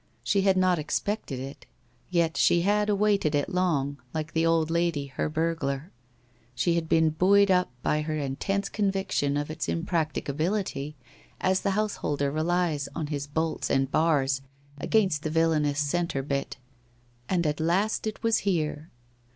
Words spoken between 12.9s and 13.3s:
on his